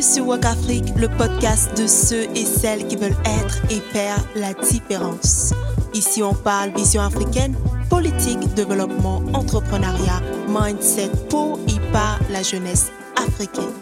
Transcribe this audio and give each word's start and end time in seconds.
Bienvenue 0.00 0.14
sur 0.14 0.28
Walk 0.28 0.44
Afrique, 0.46 0.96
le 0.96 1.08
podcast 1.08 1.76
de 1.78 1.86
ceux 1.86 2.22
et 2.34 2.46
celles 2.46 2.86
qui 2.86 2.96
veulent 2.96 3.16
être 3.26 3.60
et 3.70 3.80
faire 3.80 4.16
la 4.34 4.54
différence. 4.54 5.52
Ici, 5.92 6.22
on 6.22 6.32
parle 6.32 6.70
vision 6.74 7.02
africaine, 7.02 7.54
politique, 7.90 8.38
développement, 8.54 9.22
entrepreneuriat, 9.34 10.22
mindset 10.48 11.10
pour 11.28 11.58
et 11.68 11.92
par 11.92 12.18
la 12.30 12.42
jeunesse 12.42 12.90
africaine. 13.14 13.74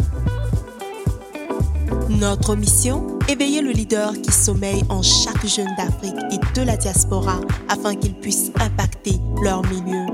Notre 2.08 2.56
mission 2.56 3.18
Éveiller 3.28 3.60
le 3.60 3.70
leader 3.70 4.12
qui 4.14 4.32
sommeille 4.32 4.82
en 4.88 5.02
chaque 5.02 5.46
jeune 5.46 5.68
d'Afrique 5.76 6.18
et 6.32 6.58
de 6.58 6.66
la 6.66 6.76
diaspora 6.76 7.40
afin 7.68 7.94
qu'ils 7.94 8.14
puissent 8.14 8.50
impacter 8.58 9.20
leur 9.42 9.62
milieu. 9.66 10.06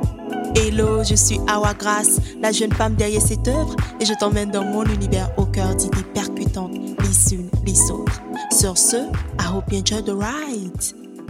Hello, 0.56 1.02
je 1.02 1.16
suis 1.16 1.40
Awa 1.48 1.74
Grace, 1.74 2.20
la 2.40 2.52
jeune 2.52 2.72
femme 2.72 2.94
derrière 2.94 3.20
cette 3.20 3.48
œuvre, 3.48 3.74
et 3.98 4.04
je 4.04 4.14
t'emmène 4.14 4.52
dans 4.52 4.64
mon 4.64 4.84
univers 4.84 5.28
au 5.36 5.46
cœur 5.46 5.74
d'idées 5.74 6.04
percutantes 6.14 6.72
les 6.72 7.34
unes 7.34 7.50
les 7.66 7.90
autres. 7.90 8.22
Sur 8.56 8.78
ce, 8.78 8.96
I 9.40 9.48
hope 9.52 9.72
you 9.72 9.80
enjoy 9.80 10.04
the 10.04 10.10
ride. 10.10 10.80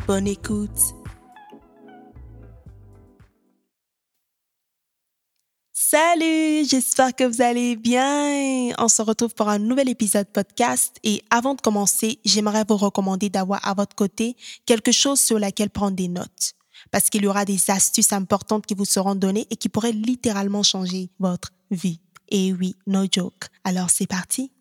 Bonne 0.06 0.26
écoute. 0.26 0.78
Salut, 5.72 6.68
j'espère 6.68 7.14
que 7.14 7.24
vous 7.24 7.40
allez 7.40 7.76
bien. 7.76 8.74
On 8.78 8.88
se 8.88 9.00
retrouve 9.00 9.34
pour 9.34 9.48
un 9.48 9.58
nouvel 9.58 9.88
épisode 9.88 10.26
podcast 10.26 10.96
et 11.02 11.22
avant 11.30 11.54
de 11.54 11.62
commencer, 11.62 12.18
j'aimerais 12.26 12.64
vous 12.68 12.76
recommander 12.76 13.30
d'avoir 13.30 13.66
à 13.66 13.72
votre 13.72 13.96
côté 13.96 14.36
quelque 14.66 14.92
chose 14.92 15.20
sur 15.20 15.38
laquelle 15.38 15.70
prendre 15.70 15.96
des 15.96 16.08
notes 16.08 16.54
parce 16.94 17.10
qu'il 17.10 17.24
y 17.24 17.26
aura 17.26 17.44
des 17.44 17.72
astuces 17.72 18.12
importantes 18.12 18.66
qui 18.66 18.74
vous 18.74 18.84
seront 18.84 19.16
données 19.16 19.48
et 19.50 19.56
qui 19.56 19.68
pourraient 19.68 19.90
littéralement 19.90 20.62
changer 20.62 21.10
votre 21.18 21.50
vie. 21.72 21.98
Et 22.28 22.52
oui, 22.52 22.76
no 22.86 23.04
joke. 23.10 23.46
Alors 23.64 23.90
c'est 23.90 24.06
parti. 24.06 24.52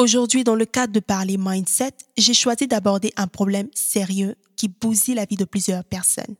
Aujourd'hui, 0.00 0.44
dans 0.44 0.54
le 0.54 0.64
cadre 0.64 0.92
de 0.92 1.00
parler 1.00 1.36
mindset, 1.36 1.90
j'ai 2.16 2.32
choisi 2.32 2.68
d'aborder 2.68 3.12
un 3.16 3.26
problème 3.26 3.68
sérieux 3.74 4.36
qui 4.54 4.68
bousille 4.68 5.16
la 5.16 5.24
vie 5.24 5.34
de 5.34 5.44
plusieurs 5.44 5.82
personnes, 5.82 6.36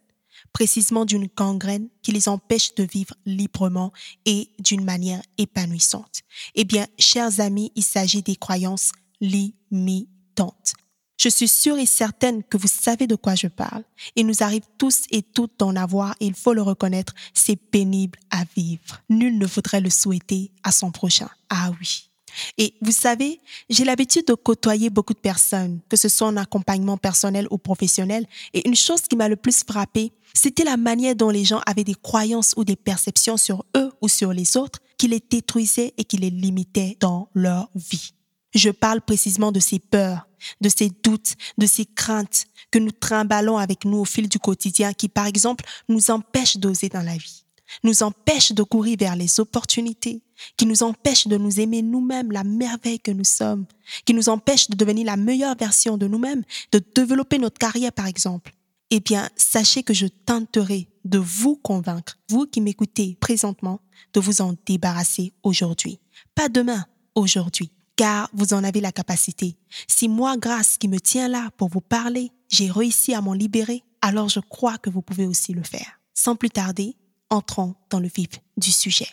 précisément 0.53 1.05
d'une 1.05 1.29
gangrène 1.37 1.89
qui 2.03 2.13
les 2.13 2.29
empêche 2.29 2.77
de 2.77 2.85
vivre 2.85 3.17
librement 3.27 3.93
et 4.27 4.49
d'une 4.61 4.85
manière 4.85 5.21
épanouissante. 5.39 6.21
Eh 6.55 6.65
bien, 6.65 6.87
chers 7.01 7.41
amis, 7.41 7.73
il 7.75 7.83
s'agit 7.83 8.23
des 8.23 8.37
croyances 8.37 8.93
limitantes. 9.21 10.75
Je 11.21 11.29
suis 11.29 11.49
sûre 11.49 11.79
et 11.79 11.87
certaine 11.87 12.45
que 12.45 12.59
vous 12.59 12.69
savez 12.69 13.09
de 13.09 13.17
quoi 13.17 13.35
je 13.35 13.49
parle. 13.49 13.83
Il 14.15 14.29
nous 14.29 14.45
arrive 14.45 14.63
tous 14.79 15.03
et 15.11 15.23
toutes 15.23 15.59
d'en 15.59 15.75
avoir 15.75 16.15
et 16.21 16.27
il 16.27 16.35
faut 16.35 16.55
le 16.55 16.63
reconnaître, 16.63 17.13
c'est 17.35 17.57
pénible 17.57 18.21
à 18.31 18.45
vivre. 18.55 19.03
Nul 19.09 19.37
ne 19.37 19.47
voudrait 19.47 19.81
le 19.81 19.91
souhaiter 19.91 20.53
à 20.63 20.71
son 20.71 20.93
prochain. 20.93 21.29
Ah 21.51 21.73
oui. 21.81 22.09
Et 22.57 22.75
vous 22.81 22.93
savez, 22.93 23.41
j'ai 23.69 23.85
l'habitude 23.85 24.27
de 24.27 24.35
côtoyer 24.35 24.91
beaucoup 24.91 25.15
de 25.15 25.19
personnes, 25.19 25.81
que 25.89 25.97
ce 25.97 26.09
soit 26.09 26.29
en 26.29 26.37
accompagnement 26.37 26.97
personnel 26.97 27.47
ou 27.51 27.59
professionnel. 27.59 28.27
Et 28.55 28.67
une 28.67 28.77
chose 28.77 29.03
qui 29.03 29.17
m'a 29.17 29.29
le 29.29 29.37
plus 29.37 29.65
frappé, 29.65 30.13
c'était 30.35 30.65
la 30.65 30.77
manière 30.77 31.15
dont 31.15 31.31
les 31.31 31.45
gens 31.45 31.61
avaient 31.67 31.85
des 31.85 31.95
croyances 31.95 32.55
ou 32.57 32.65
des 32.65 32.77
perceptions 32.77 33.37
sur 33.37 33.65
eux 33.77 33.93
ou 34.01 34.09
sur 34.09 34.33
les 34.33 34.57
autres 34.57 34.81
qui 34.97 35.09
les 35.09 35.23
détruisaient 35.31 35.95
et 35.97 36.05
qui 36.05 36.17
les 36.17 36.31
limitaient 36.31 36.97
dans 37.01 37.29
leur 37.35 37.69
vie. 37.75 38.13
Je 38.55 38.71
parle 38.71 39.01
précisément 39.01 39.53
de 39.53 39.61
ces 39.61 39.79
peurs, 39.79 40.27
de 40.61 40.69
ces 40.69 40.91
doutes, 41.03 41.35
de 41.59 41.67
ces 41.67 41.85
craintes 41.85 42.45
que 42.71 42.79
nous 42.79 42.91
trimballons 42.91 43.59
avec 43.59 43.85
nous 43.85 43.99
au 43.99 44.05
fil 44.05 44.29
du 44.29 44.39
quotidien 44.39 44.93
qui, 44.93 45.09
par 45.09 45.27
exemple, 45.27 45.65
nous 45.89 46.11
empêchent 46.11 46.57
d'oser 46.57 46.89
dans 46.89 47.03
la 47.03 47.17
vie 47.17 47.45
nous 47.83 48.03
empêche 48.03 48.53
de 48.53 48.63
courir 48.63 48.97
vers 48.99 49.17
les 49.17 49.41
opportunités, 49.41 50.23
qui 50.57 50.67
nous 50.67 50.83
empêche 50.83 51.27
de 51.27 51.37
nous 51.37 51.61
aimer 51.61 51.83
nous-mêmes, 51.83 52.33
la 52.33 52.45
merveille 52.45 53.01
que 53.01 53.11
nous 53.11 53.25
sommes, 53.25 53.67
qui 54.05 54.15
nous 54.15 54.29
empêche 54.29 54.69
de 54.69 54.77
devenir 54.77 55.07
la 55.07 55.17
meilleure 55.17 55.57
version 55.57 55.97
de 55.97 56.07
nous-mêmes, 56.07 56.45
de 56.73 56.83
développer 56.95 57.39
notre 57.39 57.59
carrière 57.59 57.93
par 57.93 58.07
exemple. 58.07 58.53
Eh 58.91 59.01
bien, 59.01 59.29
sachez 59.37 59.83
que 59.83 59.93
je 59.93 60.07
tenterai 60.07 60.89
de 61.05 61.19
vous 61.19 61.57
convaincre, 61.57 62.19
vous 62.31 62.47
qui 62.47 62.61
m'écoutez 62.61 63.17
présentement, 63.21 63.81
de 64.15 64.21
vous 64.21 64.41
en 64.41 64.55
débarrasser 64.67 65.33
aujourd'hui. 65.43 65.99
Pas 66.35 66.49
demain, 66.49 66.87
aujourd'hui, 67.15 67.71
car 67.97 68.31
vous 68.33 68.55
en 68.55 68.65
avez 68.65 68.81
la 68.81 68.93
capacité. 68.93 69.57
Si 69.89 70.09
moi, 70.09 70.37
grâce 70.37 70.79
qui 70.79 70.89
me 70.89 71.01
tient 71.01 71.29
là 71.29 71.51
pour 71.57 71.69
vous 71.69 71.81
parler, 71.83 72.31
j'ai 72.49 72.71
réussi 72.71 73.13
à 73.13 73.21
m'en 73.21 73.35
libérer, 73.35 73.83
alors 74.01 74.29
je 74.29 74.41
crois 74.41 74.79
que 74.79 74.89
vous 74.89 75.03
pouvez 75.03 75.27
aussi 75.27 75.53
le 75.53 75.63
faire. 75.63 76.01
Sans 76.15 76.37
plus 76.37 76.51
tarder, 76.51 76.97
entrons 77.31 77.75
dans 77.91 78.01
le 78.01 78.09
vif 78.09 78.31
du 78.57 78.71
sujet. 78.73 79.09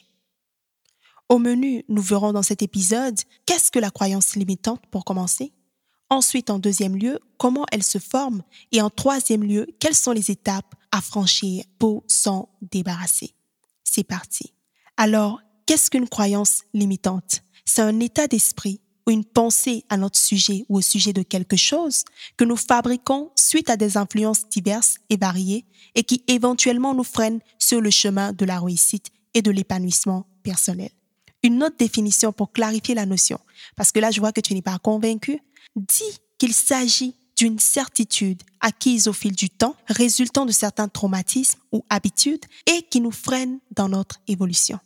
Au 1.30 1.40
menu, 1.40 1.84
nous 1.90 2.02
verrons 2.02 2.34
dans 2.34 2.44
cet 2.44 2.62
épisode 2.62 3.20
qu'est-ce 3.46 3.72
que 3.72 3.80
la 3.80 3.90
croyance 3.90 4.36
limitante 4.36 4.86
pour 4.92 5.06
commencer. 5.06 5.54
Ensuite, 6.10 6.52
en 6.52 6.60
deuxième 6.60 6.96
lieu, 6.96 7.20
comment 7.38 7.66
elle 7.72 7.84
se 7.84 7.98
forme. 7.98 8.44
Et 8.72 8.82
en 8.82 8.92
troisième 8.92 9.44
lieu, 9.44 9.68
quelles 9.80 9.96
sont 9.96 10.12
les 10.12 10.30
étapes 10.30 10.76
à 10.92 11.02
franchir 11.02 11.66
pour 11.80 12.04
s'en 12.08 12.50
débarrasser. 12.62 13.34
C'est 13.84 14.04
parti. 14.04 14.54
Alors, 14.98 15.42
qu'est-ce 15.66 15.90
qu'une 15.90 16.08
croyance 16.08 16.62
limitante? 16.74 17.42
C'est 17.66 17.82
un 17.82 18.00
état 18.00 18.28
d'esprit 18.28 18.82
ou 19.08 19.12
une 19.12 19.26
pensée 19.26 19.86
à 19.90 19.98
notre 19.98 20.18
sujet 20.18 20.66
ou 20.70 20.78
au 20.78 20.82
sujet 20.82 21.14
de 21.14 21.22
quelque 21.22 21.56
chose 21.56 22.04
que 22.38 22.44
nous 22.44 22.56
fabriquons 22.56 23.32
suite 23.36 23.70
à 23.70 23.78
des 23.78 23.98
influences 23.98 24.48
diverses 24.50 24.98
et 25.10 25.18
variées 25.18 25.66
et 25.96 26.04
qui 26.04 26.24
éventuellement 26.28 26.94
nous 26.94 27.04
freinent 27.04 27.42
sur 27.60 27.82
le 27.82 27.90
chemin 27.90 28.34
de 28.34 28.46
la 28.46 28.60
réussite 28.60 29.08
et 29.34 29.42
de 29.42 29.52
l'épanouissement 29.52 30.26
personnel. 30.44 30.90
Une 31.44 31.64
autre 31.64 31.78
définition 31.78 32.32
pour 32.32 32.52
clarifier 32.52 32.96
la 32.96 33.06
notion, 33.06 33.40
parce 33.76 33.92
que 33.92 34.00
là 34.00 34.12
je 34.12 34.20
vois 34.20 34.32
que 34.32 34.42
tu 34.42 34.54
n'es 34.54 34.64
pas 34.64 34.80
convaincu, 34.80 35.40
dit 35.76 36.20
qu'il 36.38 36.54
s'agit 36.54 37.16
d'une 37.36 37.60
certitude 37.60 38.42
acquise 38.62 39.08
au 39.08 39.14
fil 39.14 39.36
du 39.36 39.50
temps, 39.50 39.76
résultant 39.88 40.46
de 40.46 40.52
certains 40.52 40.88
traumatismes 40.88 41.60
ou 41.72 41.84
habitudes 41.90 42.46
et 42.66 42.84
qui 42.84 43.02
nous 43.02 43.12
freinent 43.12 43.60
dans 43.76 43.90
notre 43.90 44.20
évolution. 44.28 44.80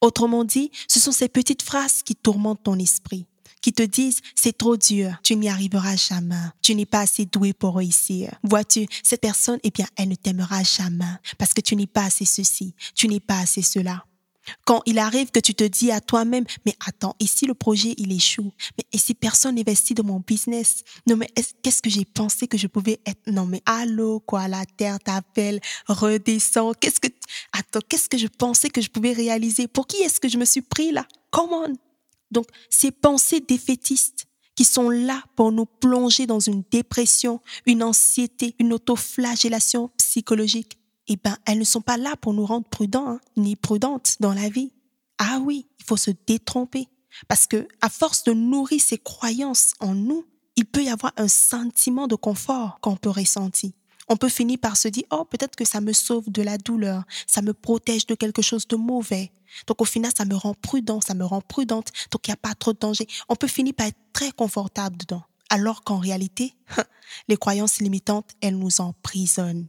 Autrement 0.00 0.44
dit, 0.44 0.70
ce 0.88 1.00
sont 1.00 1.12
ces 1.12 1.28
petites 1.28 1.62
phrases 1.62 2.02
qui 2.02 2.14
tourmentent 2.14 2.62
ton 2.62 2.78
esprit, 2.78 3.26
qui 3.60 3.72
te 3.72 3.82
disent 3.82 4.20
c'est 4.34 4.56
trop 4.56 4.76
dur, 4.76 5.16
tu 5.22 5.36
n'y 5.36 5.48
arriveras 5.48 5.96
jamais, 5.96 6.34
tu 6.62 6.74
n'es 6.74 6.86
pas 6.86 7.00
assez 7.00 7.26
doué 7.26 7.52
pour 7.52 7.76
réussir. 7.76 8.34
Vois-tu, 8.42 8.86
cette 9.02 9.20
personne, 9.20 9.58
eh 9.62 9.70
bien, 9.70 9.86
elle 9.96 10.08
ne 10.08 10.14
t'aimera 10.14 10.62
jamais 10.62 11.04
parce 11.38 11.54
que 11.54 11.60
tu 11.60 11.76
n'es 11.76 11.86
pas 11.86 12.04
assez 12.04 12.24
ceci, 12.24 12.74
tu 12.94 13.08
n'es 13.08 13.20
pas 13.20 13.38
assez 13.38 13.62
cela. 13.62 14.04
Quand 14.64 14.82
il 14.86 14.98
arrive 14.98 15.30
que 15.30 15.40
tu 15.40 15.54
te 15.54 15.64
dis 15.64 15.90
à 15.90 16.00
toi-même, 16.00 16.44
mais 16.64 16.74
attends, 16.86 17.14
et 17.20 17.26
si 17.26 17.46
le 17.46 17.54
projet 17.54 17.94
il 17.98 18.10
échoue? 18.12 18.52
Mais 18.78 18.84
et 18.92 18.98
si 18.98 19.14
personne 19.14 19.56
n'investit 19.56 19.94
dans 19.94 20.04
mon 20.04 20.20
business? 20.20 20.82
Non, 21.06 21.16
mais 21.16 21.28
qu'est-ce 21.62 21.82
que 21.82 21.90
j'ai 21.90 22.04
pensé 22.04 22.48
que 22.48 22.58
je 22.58 22.66
pouvais 22.66 23.00
être? 23.06 23.20
Non, 23.26 23.46
mais 23.46 23.62
allô, 23.66 24.20
quoi, 24.20 24.48
la 24.48 24.64
terre 24.64 24.98
t'appelle, 24.98 25.60
redescends. 25.86 26.72
Qu'est-ce 26.74 27.00
que 27.00 27.08
attends, 27.52 27.80
qu'est-ce 27.88 28.08
que 28.08 28.18
je 28.18 28.26
pensais 28.26 28.70
que 28.70 28.80
je 28.80 28.88
pouvais 28.88 29.12
réaliser? 29.12 29.68
Pour 29.68 29.86
qui 29.86 29.98
est-ce 29.98 30.20
que 30.20 30.28
je 30.28 30.38
me 30.38 30.44
suis 30.44 30.62
pris 30.62 30.90
là? 30.90 31.06
Come 31.30 31.52
on 31.52 31.89
donc, 32.30 32.46
ces 32.68 32.90
pensées 32.90 33.40
défaitistes 33.40 34.26
qui 34.54 34.64
sont 34.64 34.90
là 34.90 35.22
pour 35.36 35.52
nous 35.52 35.66
plonger 35.66 36.26
dans 36.26 36.40
une 36.40 36.62
dépression, 36.70 37.40
une 37.66 37.82
anxiété, 37.82 38.54
une 38.58 38.72
autoflagellation 38.72 39.90
psychologique, 39.96 40.78
eh 41.08 41.16
ben, 41.16 41.36
elles 41.46 41.58
ne 41.58 41.64
sont 41.64 41.80
pas 41.80 41.96
là 41.96 42.14
pour 42.16 42.34
nous 42.34 42.46
rendre 42.46 42.68
prudents 42.68 43.08
hein, 43.08 43.20
ni 43.36 43.56
prudentes 43.56 44.16
dans 44.20 44.34
la 44.34 44.48
vie. 44.48 44.72
Ah 45.18 45.40
oui, 45.42 45.66
il 45.78 45.84
faut 45.84 45.96
se 45.96 46.10
détromper 46.26 46.88
parce 47.26 47.46
que 47.46 47.66
à 47.80 47.88
force 47.88 48.22
de 48.24 48.32
nourrir 48.32 48.80
ces 48.80 48.98
croyances 48.98 49.72
en 49.80 49.94
nous, 49.94 50.24
il 50.56 50.66
peut 50.66 50.84
y 50.84 50.88
avoir 50.88 51.12
un 51.16 51.28
sentiment 51.28 52.06
de 52.06 52.14
confort 52.14 52.78
qu'on 52.80 52.96
peut 52.96 53.10
ressentir 53.10 53.70
on 54.10 54.16
peut 54.16 54.28
finir 54.28 54.58
par 54.58 54.76
se 54.76 54.88
dire, 54.88 55.04
oh, 55.12 55.24
peut-être 55.24 55.56
que 55.56 55.64
ça 55.64 55.80
me 55.80 55.92
sauve 55.92 56.30
de 56.30 56.42
la 56.42 56.58
douleur, 56.58 57.04
ça 57.28 57.42
me 57.42 57.54
protège 57.54 58.06
de 58.06 58.16
quelque 58.16 58.42
chose 58.42 58.66
de 58.66 58.74
mauvais. 58.74 59.30
Donc 59.68 59.80
au 59.80 59.84
final, 59.84 60.10
ça 60.14 60.24
me 60.24 60.34
rend 60.34 60.54
prudent, 60.54 61.00
ça 61.00 61.14
me 61.14 61.24
rend 61.24 61.40
prudente, 61.40 61.92
donc 62.10 62.26
il 62.26 62.30
n'y 62.30 62.34
a 62.34 62.36
pas 62.36 62.54
trop 62.54 62.72
de 62.72 62.78
danger. 62.78 63.06
On 63.28 63.36
peut 63.36 63.46
finir 63.46 63.72
par 63.72 63.86
être 63.86 63.98
très 64.12 64.32
confortable 64.32 64.96
dedans. 64.96 65.22
Alors 65.48 65.82
qu'en 65.82 65.98
réalité, 65.98 66.54
les 67.28 67.36
croyances 67.36 67.78
limitantes, 67.78 68.30
elles 68.40 68.58
nous 68.58 68.80
emprisonnent. 68.80 69.68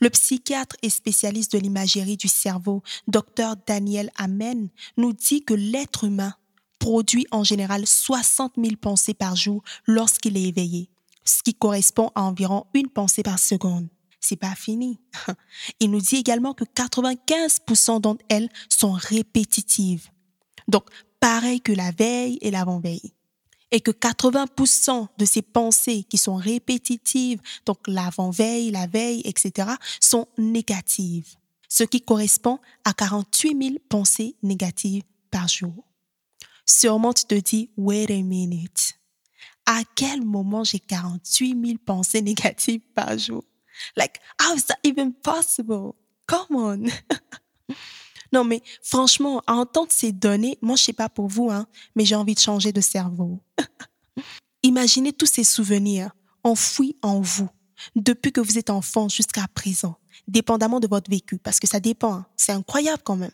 Le 0.00 0.10
psychiatre 0.10 0.76
et 0.82 0.90
spécialiste 0.90 1.52
de 1.52 1.58
l'imagerie 1.58 2.18
du 2.18 2.28
cerveau, 2.28 2.82
Dr 3.08 3.56
Daniel 3.66 4.10
Amen, 4.16 4.68
nous 4.98 5.14
dit 5.14 5.42
que 5.42 5.54
l'être 5.54 6.04
humain 6.04 6.34
produit 6.78 7.26
en 7.30 7.44
général 7.44 7.86
60 7.86 8.54
000 8.58 8.76
pensées 8.78 9.14
par 9.14 9.34
jour 9.34 9.62
lorsqu'il 9.86 10.36
est 10.36 10.42
éveillé 10.42 10.90
ce 11.24 11.42
qui 11.42 11.54
correspond 11.54 12.10
à 12.14 12.22
environ 12.22 12.66
une 12.74 12.88
pensée 12.88 13.22
par 13.22 13.38
seconde. 13.38 13.88
c'est 14.22 14.36
pas 14.36 14.54
fini. 14.54 15.00
Il 15.80 15.90
nous 15.90 16.00
dit 16.00 16.16
également 16.16 16.52
que 16.52 16.64
95% 16.64 18.00
d'entre 18.00 18.24
elles 18.28 18.50
sont 18.68 18.92
répétitives. 18.92 20.10
Donc, 20.68 20.84
pareil 21.20 21.60
que 21.60 21.72
la 21.72 21.90
veille 21.90 22.38
et 22.42 22.50
l'avant-veille. 22.50 23.14
Et 23.72 23.80
que 23.80 23.92
80% 23.92 25.08
de 25.16 25.24
ces 25.24 25.42
pensées 25.42 26.04
qui 26.08 26.18
sont 26.18 26.34
répétitives, 26.34 27.40
donc 27.66 27.78
l'avant-veille, 27.86 28.70
la 28.70 28.86
veille, 28.86 29.22
etc., 29.24 29.70
sont 30.00 30.26
négatives. 30.36 31.36
Ce 31.68 31.84
qui 31.84 32.02
correspond 32.02 32.58
à 32.84 32.92
48 32.92 33.62
000 33.62 33.76
pensées 33.88 34.36
négatives 34.42 35.04
par 35.30 35.46
jour. 35.46 35.84
Sûrement, 36.66 37.12
tu 37.12 37.24
te 37.24 37.34
dis, 37.36 37.70
wait 37.76 38.10
a 38.10 38.22
minute. 38.22 38.99
À 39.72 39.82
quel 39.94 40.22
moment 40.24 40.64
j'ai 40.64 40.80
48 40.80 41.64
000 41.64 41.78
pensées 41.86 42.22
négatives 42.22 42.80
par 42.92 43.16
jour? 43.16 43.44
Like, 43.96 44.18
how 44.40 44.56
is 44.56 44.64
that 44.64 44.78
even 44.82 45.12
possible? 45.12 45.92
Come 46.26 46.56
on. 46.56 46.86
non, 48.32 48.42
mais 48.42 48.62
franchement, 48.82 49.40
à 49.46 49.52
entendre 49.52 49.92
ces 49.92 50.10
données, 50.10 50.58
moi, 50.60 50.74
je 50.74 50.82
sais 50.82 50.92
pas 50.92 51.08
pour 51.08 51.28
vous, 51.28 51.52
hein, 51.52 51.68
mais 51.94 52.04
j'ai 52.04 52.16
envie 52.16 52.34
de 52.34 52.40
changer 52.40 52.72
de 52.72 52.80
cerveau. 52.80 53.38
Imaginez 54.64 55.12
tous 55.12 55.26
ces 55.26 55.44
souvenirs 55.44 56.10
enfouis 56.42 56.96
en 57.00 57.20
vous 57.20 57.48
depuis 57.94 58.32
que 58.32 58.40
vous 58.40 58.58
êtes 58.58 58.70
enfant 58.70 59.08
jusqu'à 59.08 59.46
présent, 59.54 60.00
dépendamment 60.26 60.80
de 60.80 60.88
votre 60.88 61.08
vécu, 61.08 61.38
parce 61.38 61.60
que 61.60 61.68
ça 61.68 61.78
dépend. 61.78 62.14
Hein. 62.14 62.26
C'est 62.36 62.50
incroyable 62.50 63.04
quand 63.04 63.16
même. 63.16 63.30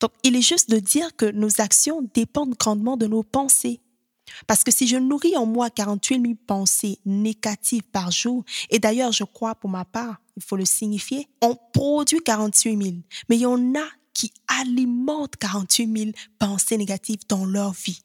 Donc, 0.00 0.12
il 0.22 0.36
est 0.36 0.42
juste 0.42 0.70
de 0.70 0.78
dire 0.78 1.14
que 1.14 1.26
nos 1.26 1.60
actions 1.60 2.00
dépendent 2.14 2.56
grandement 2.58 2.96
de 2.96 3.06
nos 3.06 3.22
pensées. 3.22 3.82
Parce 4.46 4.64
que 4.64 4.70
si 4.70 4.86
je 4.86 4.96
nourris 4.96 5.36
en 5.36 5.46
moi 5.46 5.70
48 5.70 6.20
000 6.20 6.34
pensées 6.46 6.98
négatives 7.04 7.82
par 7.82 8.10
jour, 8.10 8.44
et 8.70 8.78
d'ailleurs, 8.78 9.12
je 9.12 9.24
crois 9.24 9.54
pour 9.54 9.70
ma 9.70 9.84
part, 9.84 10.20
il 10.36 10.42
faut 10.42 10.56
le 10.56 10.64
signifier, 10.64 11.28
on 11.40 11.56
produit 11.72 12.20
48 12.24 12.82
000, 12.82 12.96
mais 13.28 13.36
il 13.36 13.42
y 13.42 13.46
en 13.46 13.74
a 13.74 13.86
qui 14.12 14.32
alimentent 14.48 15.36
48 15.36 15.98
000 15.98 16.10
pensées 16.38 16.76
négatives 16.76 17.20
dans 17.28 17.44
leur 17.44 17.72
vie. 17.72 18.00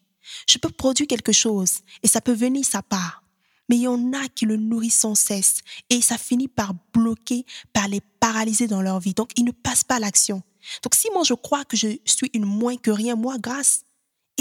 Je 0.48 0.58
peux 0.58 0.70
produire 0.70 1.08
quelque 1.08 1.32
chose 1.32 1.80
et 2.04 2.08
ça 2.08 2.22
peut 2.22 2.34
venir 2.34 2.66
sa 2.66 2.82
part, 2.82 3.24
mais 3.68 3.78
il 3.78 3.82
y 3.84 3.88
en 3.88 4.14
a 4.14 4.28
qui 4.30 4.46
le 4.46 4.58
nourrissent 4.58 5.00
sans 5.00 5.16
cesse 5.16 5.62
et 5.90 6.02
ça 6.02 6.18
finit 6.18 6.48
par 6.48 6.74
bloquer, 6.94 7.46
par 7.74 7.88
les 7.88 8.02
paralyser 8.20 8.68
dans 8.68 8.82
leur 8.82 9.00
vie. 9.00 9.14
Donc, 9.14 9.32
ils 9.38 9.46
ne 9.46 9.52
passent 9.52 9.84
pas 9.84 9.96
à 9.96 10.00
l'action. 10.00 10.44
Donc, 10.84 10.96
si 10.96 11.08
moi 11.14 11.24
je 11.24 11.34
crois 11.34 11.64
que 11.66 11.78
je 11.78 11.98
suis 12.06 12.30
une 12.34 12.46
moins 12.46 12.76
que 12.76 12.92
rien, 12.92 13.16
moi, 13.16 13.38
grâce, 13.40 13.82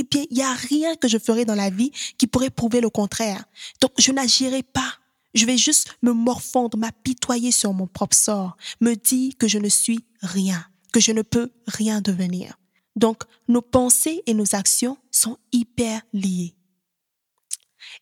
eh 0.01 0.05
bien, 0.05 0.25
il 0.31 0.37
n'y 0.37 0.43
a 0.43 0.53
rien 0.53 0.95
que 0.95 1.09
je 1.09 1.19
ferai 1.19 1.45
dans 1.45 1.57
la 1.57 1.71
vie 1.71 1.91
qui 2.19 2.29
pourrait 2.29 2.51
prouver 2.51 2.81
le 2.81 2.89
contraire. 2.89 3.45
Donc, 3.81 3.93
je 3.99 4.13
n'agirai 4.13 4.63
pas. 4.63 4.95
Je 5.35 5.45
vais 5.45 5.57
juste 5.57 5.89
me 6.03 6.13
morfondre, 6.13 6.79
m'apitoyer 6.79 7.51
sur 7.51 7.73
mon 7.73 7.89
propre 7.89 8.17
sort, 8.17 8.57
me 8.81 8.95
dire 8.95 9.33
que 9.39 9.49
je 9.49 9.59
ne 9.59 9.69
suis 9.69 10.05
rien, 10.23 10.65
que 10.93 11.01
je 11.01 11.11
ne 11.11 11.23
peux 11.23 11.51
rien 11.67 12.01
devenir. 12.01 12.59
Donc, 12.95 13.25
nos 13.49 13.61
pensées 13.61 14.23
et 14.27 14.35
nos 14.35 14.55
actions 14.55 14.97
sont 15.11 15.37
hyper 15.51 16.01
liées. 16.13 16.55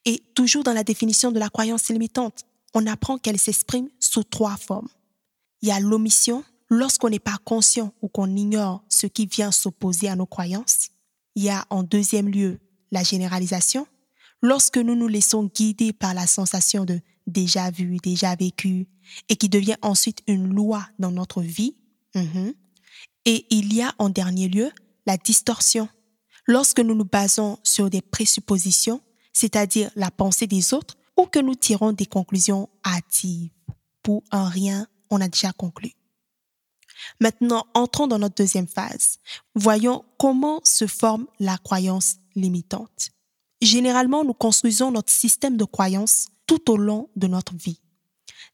Et 0.04 0.22
toujours 0.34 0.64
dans 0.64 0.72
la 0.72 0.84
définition 0.84 1.32
de 1.32 1.38
la 1.38 1.48
croyance 1.48 1.88
limitante, 1.88 2.44
on 2.74 2.86
apprend 2.86 3.16
qu'elle 3.16 3.38
s'exprime 3.38 3.88
sous 4.00 4.22
trois 4.22 4.56
formes. 4.56 4.88
Il 5.62 5.68
y 5.68 5.72
a 5.72 5.80
l'omission, 5.80 6.44
lorsqu'on 6.68 7.08
n'est 7.08 7.18
pas 7.18 7.38
conscient 7.44 7.94
ou 8.02 8.08
qu'on 8.08 8.36
ignore 8.36 8.84
ce 8.90 9.06
qui 9.06 9.26
vient 9.26 9.50
s'opposer 9.50 10.08
à 10.08 10.16
nos 10.16 10.26
croyances. 10.26 10.90
Il 11.36 11.44
y 11.44 11.50
a 11.50 11.64
en 11.70 11.82
deuxième 11.82 12.28
lieu 12.28 12.58
la 12.90 13.02
généralisation, 13.02 13.86
lorsque 14.42 14.78
nous 14.78 14.94
nous 14.94 15.06
laissons 15.06 15.44
guider 15.44 15.92
par 15.92 16.14
la 16.14 16.26
sensation 16.26 16.84
de 16.84 17.00
déjà 17.26 17.70
vu, 17.70 17.98
déjà 17.98 18.34
vécu, 18.34 18.88
et 19.28 19.36
qui 19.36 19.48
devient 19.48 19.76
ensuite 19.82 20.22
une 20.26 20.52
loi 20.52 20.88
dans 20.98 21.10
notre 21.10 21.42
vie. 21.42 21.76
Mhm. 22.14 22.54
Et 23.26 23.46
il 23.50 23.74
y 23.74 23.82
a 23.82 23.94
en 23.98 24.08
dernier 24.08 24.48
lieu 24.48 24.70
la 25.04 25.16
distorsion, 25.16 25.88
lorsque 26.46 26.80
nous 26.80 26.94
nous 26.94 27.04
basons 27.04 27.58
sur 27.62 27.90
des 27.90 28.02
présuppositions, 28.02 29.00
c'est-à-dire 29.32 29.90
la 29.94 30.10
pensée 30.10 30.46
des 30.46 30.72
autres, 30.72 30.96
ou 31.16 31.26
que 31.26 31.38
nous 31.38 31.54
tirons 31.54 31.92
des 31.92 32.06
conclusions 32.06 32.68
hâtives. 32.84 33.50
Pour 34.02 34.22
un 34.30 34.48
rien, 34.48 34.86
on 35.10 35.20
a 35.20 35.28
déjà 35.28 35.52
conclu. 35.52 35.92
Maintenant, 37.20 37.66
entrons 37.74 38.06
dans 38.06 38.18
notre 38.18 38.34
deuxième 38.34 38.66
phase. 38.66 39.18
Voyons 39.54 40.04
comment 40.18 40.60
se 40.64 40.86
forme 40.86 41.26
la 41.38 41.58
croyance 41.58 42.16
limitante. 42.34 43.10
Généralement, 43.60 44.24
nous 44.24 44.34
construisons 44.34 44.90
notre 44.90 45.12
système 45.12 45.56
de 45.56 45.64
croyance 45.64 46.28
tout 46.46 46.70
au 46.70 46.76
long 46.76 47.08
de 47.16 47.26
notre 47.26 47.54
vie. 47.54 47.80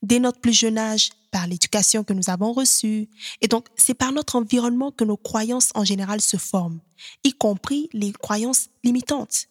Dès 0.02 0.18
notre 0.18 0.40
plus 0.40 0.52
jeune 0.52 0.78
âge, 0.78 1.10
par 1.32 1.46
l'éducation 1.48 2.04
que 2.04 2.12
nous 2.12 2.30
avons 2.30 2.52
reçue. 2.52 3.08
Et 3.40 3.48
donc, 3.48 3.66
c'est 3.76 3.94
par 3.94 4.12
notre 4.12 4.36
environnement 4.36 4.92
que 4.92 5.02
nos 5.02 5.16
croyances 5.16 5.70
en 5.74 5.82
général 5.84 6.20
se 6.20 6.36
forment, 6.36 6.78
y 7.24 7.32
compris 7.32 7.88
les 7.92 8.12
croyances 8.12 8.68
limitantes. 8.84 9.48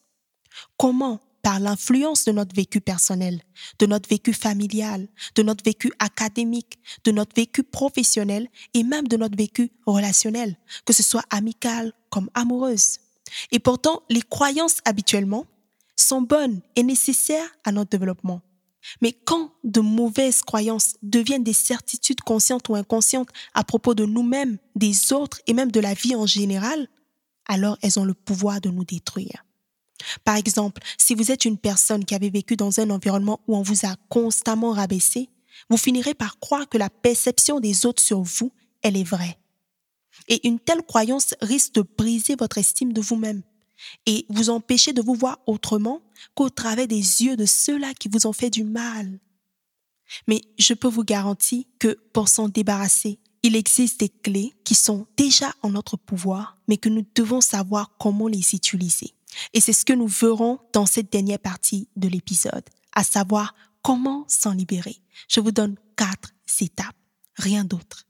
Comment 0.77 1.19
par 1.41 1.59
l'influence 1.59 2.25
de 2.25 2.31
notre 2.31 2.55
vécu 2.55 2.81
personnel, 2.81 3.41
de 3.79 3.85
notre 3.85 4.09
vécu 4.09 4.33
familial, 4.33 5.07
de 5.35 5.43
notre 5.43 5.63
vécu 5.63 5.91
académique, 5.99 6.79
de 7.03 7.11
notre 7.11 7.35
vécu 7.35 7.63
professionnel 7.63 8.47
et 8.73 8.83
même 8.83 9.07
de 9.07 9.17
notre 9.17 9.37
vécu 9.37 9.71
relationnel, 9.85 10.57
que 10.85 10.93
ce 10.93 11.03
soit 11.03 11.25
amical 11.29 11.93
comme 12.09 12.29
amoureuse. 12.33 12.99
Et 13.51 13.59
pourtant, 13.59 14.03
les 14.09 14.21
croyances 14.21 14.79
habituellement 14.85 15.45
sont 15.95 16.21
bonnes 16.21 16.61
et 16.75 16.83
nécessaires 16.83 17.49
à 17.63 17.71
notre 17.71 17.89
développement. 17.89 18.41
Mais 19.01 19.13
quand 19.13 19.51
de 19.63 19.79
mauvaises 19.79 20.41
croyances 20.41 20.95
deviennent 21.03 21.43
des 21.43 21.53
certitudes 21.53 22.21
conscientes 22.21 22.67
ou 22.69 22.75
inconscientes 22.75 23.29
à 23.53 23.63
propos 23.63 23.93
de 23.93 24.05
nous-mêmes, 24.05 24.57
des 24.75 25.13
autres 25.13 25.39
et 25.47 25.53
même 25.53 25.71
de 25.71 25.79
la 25.79 25.93
vie 25.93 26.15
en 26.15 26.25
général, 26.25 26.87
alors 27.47 27.77
elles 27.81 27.99
ont 27.99 28.05
le 28.05 28.13
pouvoir 28.13 28.59
de 28.61 28.69
nous 28.69 28.85
détruire. 28.85 29.45
Par 30.23 30.35
exemple, 30.35 30.81
si 30.97 31.15
vous 31.15 31.31
êtes 31.31 31.45
une 31.45 31.57
personne 31.57 32.05
qui 32.05 32.15
avait 32.15 32.29
vécu 32.29 32.55
dans 32.55 32.79
un 32.79 32.89
environnement 32.89 33.39
où 33.47 33.55
on 33.55 33.61
vous 33.61 33.85
a 33.85 33.95
constamment 34.09 34.71
rabaissé, 34.71 35.29
vous 35.69 35.77
finirez 35.77 36.13
par 36.13 36.39
croire 36.39 36.67
que 36.67 36.77
la 36.77 36.89
perception 36.89 37.59
des 37.59 37.85
autres 37.85 38.01
sur 38.01 38.21
vous, 38.21 38.51
elle 38.81 38.97
est 38.97 39.03
vraie. 39.03 39.37
Et 40.27 40.47
une 40.47 40.59
telle 40.59 40.83
croyance 40.83 41.35
risque 41.41 41.73
de 41.73 41.83
briser 41.97 42.35
votre 42.35 42.57
estime 42.57 42.93
de 42.93 43.01
vous-même 43.01 43.41
et 44.05 44.25
vous 44.29 44.49
empêcher 44.49 44.93
de 44.93 45.01
vous 45.01 45.15
voir 45.15 45.39
autrement 45.47 46.01
qu'au 46.35 46.49
travers 46.49 46.87
des 46.87 46.95
yeux 47.23 47.35
de 47.35 47.45
ceux-là 47.45 47.93
qui 47.93 48.09
vous 48.09 48.27
ont 48.27 48.33
fait 48.33 48.49
du 48.49 48.63
mal. 48.63 49.19
Mais 50.27 50.41
je 50.59 50.73
peux 50.73 50.87
vous 50.87 51.03
garantir 51.03 51.63
que 51.79 51.97
pour 52.13 52.27
s'en 52.27 52.49
débarrasser, 52.49 53.19
il 53.43 53.55
existe 53.55 54.01
des 54.01 54.09
clés 54.09 54.53
qui 54.63 54.75
sont 54.75 55.07
déjà 55.17 55.53
en 55.63 55.69
notre 55.69 55.97
pouvoir, 55.97 56.57
mais 56.67 56.77
que 56.77 56.89
nous 56.89 57.05
devons 57.15 57.41
savoir 57.41 57.91
comment 57.97 58.27
les 58.27 58.53
utiliser. 58.53 59.13
Et 59.53 59.61
c'est 59.61 59.73
ce 59.73 59.85
que 59.85 59.93
nous 59.93 60.07
verrons 60.07 60.59
dans 60.73 60.85
cette 60.85 61.11
dernière 61.11 61.39
partie 61.39 61.87
de 61.95 62.07
l'épisode, 62.07 62.63
à 62.93 63.03
savoir 63.03 63.55
comment 63.81 64.25
s'en 64.27 64.51
libérer. 64.51 64.97
Je 65.27 65.39
vous 65.39 65.51
donne 65.51 65.75
quatre 65.95 66.31
étapes, 66.59 66.95
rien 67.35 67.63
d'autre. 67.63 68.05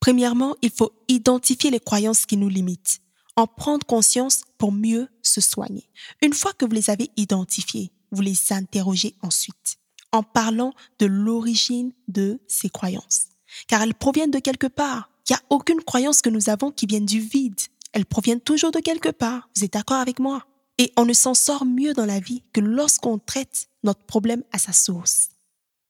Premièrement, 0.00 0.56
il 0.62 0.70
faut 0.70 0.92
identifier 1.08 1.70
les 1.70 1.80
croyances 1.80 2.24
qui 2.24 2.36
nous 2.36 2.48
limitent, 2.48 3.00
en 3.36 3.46
prendre 3.46 3.86
conscience 3.86 4.42
pour 4.58 4.72
mieux 4.72 5.08
se 5.22 5.40
soigner. 5.40 5.90
Une 6.22 6.32
fois 6.32 6.52
que 6.52 6.64
vous 6.64 6.72
les 6.72 6.90
avez 6.90 7.10
identifiées, 7.16 7.92
vous 8.10 8.22
les 8.22 8.52
interrogez 8.52 9.14
ensuite, 9.22 9.78
en 10.12 10.22
parlant 10.22 10.72
de 10.98 11.06
l'origine 11.06 11.92
de 12.08 12.40
ces 12.48 12.70
croyances. 12.70 13.26
Car 13.68 13.82
elles 13.82 13.94
proviennent 13.94 14.30
de 14.30 14.38
quelque 14.38 14.66
part. 14.66 15.10
Il 15.28 15.32
n'y 15.32 15.36
a 15.36 15.42
aucune 15.50 15.82
croyance 15.82 16.22
que 16.22 16.30
nous 16.30 16.48
avons 16.48 16.72
qui 16.72 16.86
vienne 16.86 17.06
du 17.06 17.20
vide. 17.20 17.60
Elles 17.92 18.06
proviennent 18.06 18.40
toujours 18.40 18.72
de 18.72 18.80
quelque 18.80 19.10
part. 19.10 19.48
Vous 19.54 19.64
êtes 19.64 19.74
d'accord 19.74 19.98
avec 19.98 20.18
moi? 20.18 20.44
Et 20.80 20.94
on 20.96 21.04
ne 21.04 21.12
s'en 21.12 21.34
sort 21.34 21.66
mieux 21.66 21.92
dans 21.92 22.06
la 22.06 22.20
vie 22.20 22.42
que 22.54 22.60
lorsqu'on 22.60 23.18
traite 23.18 23.68
notre 23.82 24.02
problème 24.02 24.42
à 24.50 24.56
sa 24.56 24.72
source. 24.72 25.28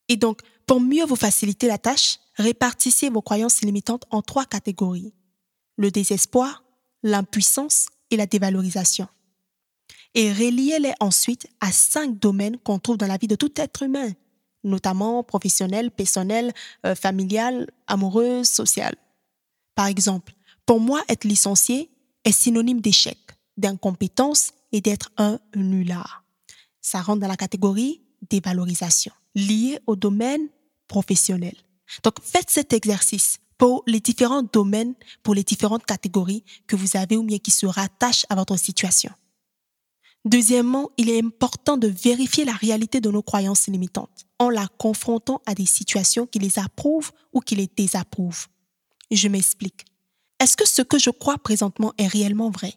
Et 0.09 0.17
donc, 0.17 0.41
pour 0.67 0.81
mieux 0.81 1.05
vous 1.05 1.15
faciliter 1.15 1.69
la 1.69 1.79
tâche, 1.79 2.19
répartissez 2.35 3.09
vos 3.09 3.23
croyances 3.23 3.61
limitantes 3.61 4.05
en 4.11 4.21
trois 4.21 4.47
catégories. 4.47 5.15
Le 5.77 5.93
désespoir, 5.93 6.65
l'impuissance 7.05 7.87
et 8.11 8.17
la 8.17 8.27
dévalorisation. 8.27 9.07
Et 10.15 10.33
reliez-les 10.33 10.95
ensuite 10.99 11.47
à 11.61 11.71
cinq 11.71 12.19
domaines 12.19 12.59
qu'on 12.59 12.81
trouve 12.81 12.97
dans 12.97 13.07
la 13.07 13.17
vie 13.17 13.29
de 13.29 13.37
tout 13.37 13.53
être 13.61 13.85
humain, 13.85 14.11
notamment 14.65 15.23
professionnel, 15.23 15.93
personnel, 15.93 16.53
euh, 16.85 16.97
familial, 16.97 17.71
amoureux, 17.87 18.43
social. 18.43 18.97
Par 19.77 19.87
exemple, 19.87 20.35
pour 20.67 20.81
moi, 20.81 21.01
être 21.09 21.23
licencié 21.23 21.93
est 22.25 22.33
synonyme 22.33 22.81
d'échec, 22.81 23.19
d'incompétence 23.57 24.53
et 24.73 24.81
d'être 24.81 25.11
un 25.17 25.39
nulard. 25.55 26.25
Ça 26.81 27.01
rentre 27.03 27.21
dans 27.21 27.29
la 27.29 27.37
catégorie 27.37 28.03
dévalorisation, 28.29 29.13
liée 29.35 29.79
au 29.87 29.97
domaine 29.97 30.49
professionnel. 30.89 31.55
Donc, 32.03 32.15
faites 32.23 32.51
cet 32.51 32.73
exercice 32.73 33.39
pour 33.59 33.83
les 33.87 34.01
différents 34.01 34.43
domaines, 34.43 34.95
pour 35.23 35.35
les 35.35 35.43
différentes 35.43 35.85
catégories 35.85 36.45
que 36.67 36.77
vous 36.77 36.97
avez 36.97 37.17
ou 37.17 37.23
bien 37.23 37.39
qui 37.39 37.51
se 37.51 37.67
rattachent 37.67 38.27
à 38.31 38.35
votre 38.35 38.57
situation. 38.57 39.13
Deuxièmement, 40.25 40.91
il 40.99 41.09
est 41.09 41.23
important 41.23 41.77
de 41.77 41.89
vérifier 41.89 42.45
la 42.45 42.53
réalité 42.53 43.01
de 43.01 43.11
nos 43.11 43.23
croyances 43.23 43.69
limitantes 43.69 44.27
en 44.39 44.51
la 44.51 44.69
confrontant 44.79 45.41
à 45.47 45.55
des 45.55 45.67
situations 45.67 46.27
qui 46.27 46.39
les 46.39 46.59
approuvent 46.59 47.13
ou 47.33 47.41
qui 47.41 47.55
les 47.55 47.69
désapprouvent. 47.75 48.49
Je 49.11 49.29
m'explique. 49.29 49.87
Est-ce 50.39 50.57
que 50.57 50.67
ce 50.67 50.83
que 50.83 50.99
je 50.99 51.11
crois 51.11 51.39
présentement 51.39 51.93
est 51.99 52.07
réellement 52.07 52.51
vrai? 52.51 52.75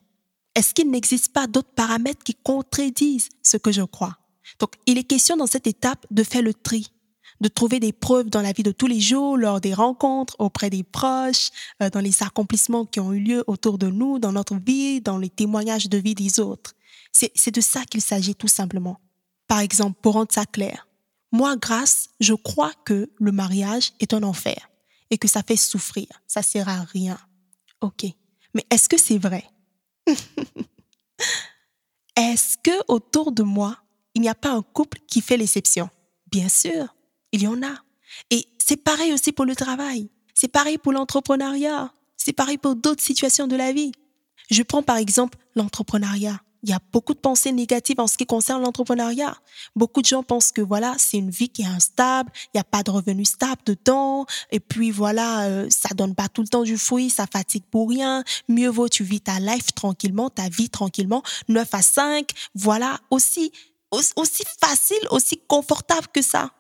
Est-ce 0.55 0.73
qu'il 0.73 0.89
n'existe 0.91 1.33
pas 1.33 1.47
d'autres 1.47 1.73
paramètres 1.73 2.23
qui 2.23 2.35
contredisent 2.35 3.29
ce 3.41 3.57
que 3.57 3.71
je 3.71 3.81
crois? 3.81 4.17
Donc, 4.59 4.73
il 4.85 4.97
est 4.97 5.03
question 5.03 5.35
dans 5.35 5.47
cette 5.47 5.67
étape 5.67 6.05
de 6.11 6.23
faire 6.23 6.41
le 6.41 6.53
tri 6.53 6.91
de 7.43 7.49
trouver 7.49 7.79
des 7.79 7.91
preuves 7.91 8.29
dans 8.29 8.41
la 8.41 8.53
vie 8.53 8.63
de 8.63 8.71
tous 8.71 8.87
les 8.87 9.01
jours, 9.01 9.37
lors 9.37 9.59
des 9.59 9.73
rencontres, 9.73 10.35
auprès 10.39 10.69
des 10.69 10.83
proches, 10.83 11.49
euh, 11.81 11.89
dans 11.89 11.99
les 11.99 12.23
accomplissements 12.23 12.85
qui 12.85 13.01
ont 13.01 13.11
eu 13.11 13.19
lieu 13.19 13.43
autour 13.47 13.77
de 13.77 13.87
nous, 13.87 14.17
dans 14.17 14.31
notre 14.31 14.55
vie, 14.55 15.01
dans 15.01 15.17
les 15.17 15.29
témoignages 15.29 15.89
de 15.89 15.97
vie 15.97 16.15
des 16.15 16.39
autres. 16.39 16.73
C'est 17.11 17.53
de 17.53 17.61
ça 17.61 17.83
qu'il 17.83 18.01
s'agit 18.01 18.33
tout 18.33 18.47
simplement. 18.47 18.99
Par 19.47 19.59
exemple, 19.59 19.99
pour 20.01 20.13
rendre 20.13 20.31
ça 20.31 20.45
clair, 20.45 20.87
moi, 21.31 21.55
grâce, 21.57 22.09
je 22.19 22.33
crois 22.33 22.71
que 22.85 23.11
le 23.19 23.31
mariage 23.31 23.91
est 23.99 24.13
un 24.13 24.23
enfer 24.23 24.69
et 25.11 25.17
que 25.17 25.27
ça 25.27 25.43
fait 25.43 25.57
souffrir, 25.57 26.07
ça 26.27 26.41
sert 26.41 26.69
à 26.69 26.81
rien. 26.81 27.19
Ok, 27.81 28.05
mais 28.55 28.65
est-ce 28.71 28.89
que 28.89 28.97
c'est 28.97 29.19
vrai? 29.19 29.43
Est-ce 32.15 32.57
que 32.57 32.71
autour 32.87 33.31
de 33.31 33.43
moi, 33.43 33.77
il 34.13 34.21
n'y 34.21 34.29
a 34.29 34.35
pas 34.35 34.51
un 34.51 34.61
couple 34.61 34.99
qui 35.07 35.21
fait 35.21 35.37
l'exception? 35.37 35.89
Bien 36.31 36.49
sûr. 36.49 36.95
Il 37.31 37.41
y 37.41 37.47
en 37.47 37.63
a. 37.63 37.73
Et 38.29 38.45
c'est 38.63 38.77
pareil 38.77 39.13
aussi 39.13 39.31
pour 39.31 39.45
le 39.45 39.55
travail. 39.55 40.09
C'est 40.33 40.47
pareil 40.47 40.77
pour 40.77 40.93
l'entrepreneuriat. 40.93 41.91
C'est 42.17 42.33
pareil 42.33 42.57
pour 42.57 42.75
d'autres 42.75 43.03
situations 43.03 43.47
de 43.47 43.55
la 43.55 43.71
vie. 43.71 43.91
Je 44.51 44.61
prends 44.61 44.83
par 44.83 44.97
exemple 44.97 45.37
l'entrepreneuriat. 45.55 46.39
Il 46.63 46.69
y 46.69 46.73
a 46.73 46.79
beaucoup 46.93 47.13
de 47.13 47.19
pensées 47.19 47.51
négatives 47.51 47.99
en 47.99 48.07
ce 48.07 48.17
qui 48.17 48.25
concerne 48.25 48.61
l'entrepreneuriat. 48.61 49.35
Beaucoup 49.75 50.01
de 50.01 50.07
gens 50.07 50.23
pensent 50.23 50.53
que 50.53 50.61
voilà, 50.61 50.95
c'est 50.97 51.17
une 51.17 51.29
vie 51.29 51.49
qui 51.49 51.63
est 51.63 51.67
instable, 51.67 52.31
il 52.47 52.57
n'y 52.57 52.61
a 52.61 52.63
pas 52.63 52.83
de 52.83 52.91
revenus 52.91 53.29
stables 53.29 53.61
dedans, 53.65 54.25
et 54.49 54.61
puis 54.61 54.89
voilà, 54.89 55.43
euh, 55.43 55.67
ça 55.69 55.89
donne 55.93 56.15
pas 56.15 56.29
tout 56.29 56.41
le 56.41 56.47
temps 56.47 56.63
du 56.63 56.77
fruit, 56.77 57.09
ça 57.09 57.25
fatigue 57.31 57.65
pour 57.69 57.89
rien. 57.89 58.23
Mieux 58.47 58.69
vaut 58.69 58.87
tu 58.87 59.03
vis 59.03 59.19
ta 59.19 59.41
life 59.41 59.73
tranquillement, 59.75 60.29
ta 60.29 60.47
vie 60.47 60.69
tranquillement, 60.69 61.21
9 61.49 61.67
à 61.73 61.81
5, 61.81 62.29
voilà, 62.55 62.99
aussi 63.11 63.51
aussi 63.91 64.43
facile, 64.59 65.07
aussi 65.11 65.39
confortable 65.47 66.07
que 66.11 66.21
ça. 66.21 66.51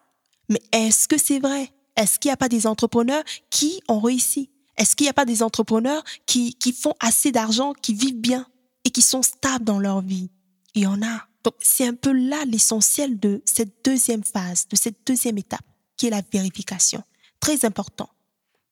Mais 0.49 0.61
est-ce 0.71 1.07
que 1.07 1.17
c'est 1.17 1.39
vrai? 1.39 1.71
Est-ce 1.95 2.19
qu'il 2.19 2.29
n'y 2.29 2.33
a 2.33 2.37
pas 2.37 2.49
des 2.49 2.67
entrepreneurs 2.67 3.23
qui 3.49 3.81
ont 3.87 3.99
réussi? 3.99 4.49
Est-ce 4.77 4.95
qu'il 4.95 5.05
n'y 5.05 5.09
a 5.09 5.13
pas 5.13 5.25
des 5.25 5.41
entrepreneurs 5.41 6.03
qui, 6.25 6.55
qui 6.55 6.73
font 6.73 6.93
assez 6.99 7.31
d'argent, 7.31 7.73
qui 7.73 7.93
vivent 7.93 8.19
bien? 8.19 8.45
Et 8.83 8.89
qui 8.89 9.01
sont 9.01 9.21
stables 9.21 9.65
dans 9.65 9.79
leur 9.79 10.01
vie 10.01 10.29
Il 10.75 10.83
y 10.83 10.87
en 10.87 11.01
a. 11.01 11.27
Donc 11.43 11.55
c'est 11.59 11.87
un 11.87 11.93
peu 11.93 12.11
là 12.11 12.45
l'essentiel 12.45 13.19
de 13.19 13.41
cette 13.45 13.83
deuxième 13.83 14.23
phase, 14.23 14.67
de 14.69 14.75
cette 14.75 15.05
deuxième 15.05 15.37
étape, 15.37 15.65
qui 15.97 16.07
est 16.07 16.11
la 16.11 16.23
vérification. 16.31 17.03
Très 17.39 17.65
important. 17.65 18.09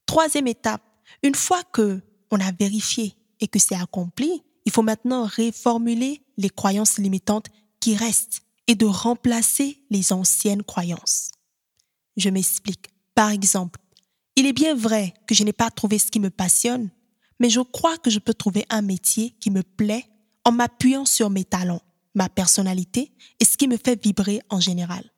Troisième 0.06 0.48
étape, 0.48 0.82
une 1.24 1.36
fois 1.36 1.64
que 1.64 2.02
on 2.32 2.40
a 2.40 2.52
vérifié 2.52 3.16
et 3.42 3.48
que 3.48 3.60
c'est 3.60 3.76
accompli, 3.76 4.44
il 4.66 4.72
faut 4.72 4.84
maintenant 4.84 5.26
réformuler 5.26 6.24
les 6.38 6.50
croyances 6.50 6.98
limitantes 6.98 7.48
qui 7.80 7.96
restent 7.96 8.42
et 8.68 8.76
de 8.76 8.86
remplacer 8.86 9.84
les 9.90 10.14
anciennes 10.14 10.64
croyances. 10.64 11.32
Je 12.16 12.30
m'explique. 12.30 12.90
Par 13.16 13.32
exemple, 13.32 13.80
il 14.36 14.46
est 14.46 14.54
bien 14.54 14.76
vrai 14.76 15.14
que 15.28 15.36
je 15.36 15.44
n'ai 15.44 15.54
pas 15.54 15.70
trouvé 15.70 16.00
ce 16.00 16.10
qui 16.10 16.20
me 16.20 16.30
passionne, 16.30 16.90
mais 17.42 17.50
je 17.50 17.60
crois 17.60 17.98
que 17.98 18.12
je 18.12 18.20
peux 18.20 18.36
trouver 18.36 18.68
un 18.70 18.84
métier 18.84 19.32
qui 19.40 19.50
me 19.50 19.64
plaît 19.64 20.06
en 20.46 20.52
m'appuyant 20.52 21.06
sur 21.06 21.32
mes 21.32 21.44
talents, 21.44 21.82
ma 22.14 22.30
personnalité 22.30 23.12
et 23.40 23.46
ce 23.46 23.58
qui 23.58 23.68
me 23.68 23.78
fait 23.78 24.02
vibrer 24.02 24.42
en 24.50 24.60
général. 24.60 25.12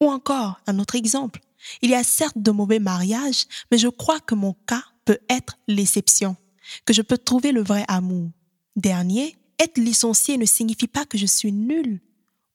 Ou 0.00 0.08
encore, 0.08 0.60
un 0.68 0.78
autre 0.78 0.94
exemple. 0.94 1.40
Il 1.82 1.90
y 1.90 1.96
a 1.96 2.04
certes 2.04 2.38
de 2.38 2.52
mauvais 2.52 2.78
mariages, 2.78 3.46
mais 3.72 3.78
je 3.78 3.88
crois 3.88 4.20
que 4.20 4.36
mon 4.36 4.52
cas 4.68 4.84
peut 5.04 5.18
être 5.28 5.58
l'exception, 5.66 6.36
que 6.84 6.92
je 6.92 7.02
peux 7.02 7.18
trouver 7.18 7.50
le 7.50 7.64
vrai 7.64 7.84
amour. 7.88 8.30
Dernier, 8.76 9.34
être 9.58 9.78
licencié 9.78 10.36
ne 10.36 10.44
signifie 10.44 10.86
pas 10.86 11.04
que 11.04 11.18
je 11.18 11.26
suis 11.26 11.50
nul 11.50 12.00